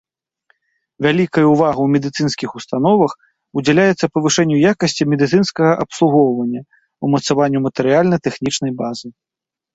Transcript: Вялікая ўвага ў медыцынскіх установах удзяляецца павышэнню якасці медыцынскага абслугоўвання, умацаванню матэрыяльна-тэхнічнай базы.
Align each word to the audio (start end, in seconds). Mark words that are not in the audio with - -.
Вялікая 1.05 1.43
ўвага 1.49 1.79
ў 1.83 1.87
медыцынскіх 1.95 2.49
установах 2.59 3.11
удзяляецца 3.61 4.09
павышэнню 4.19 4.57
якасці 4.71 5.09
медыцынскага 5.11 5.71
абслугоўвання, 5.85 6.61
умацаванню 7.11 7.59
матэрыяльна-тэхнічнай 7.69 8.71
базы. 8.83 9.07